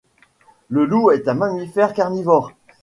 [0.69, 2.49] Le loup est un mammifère carnivore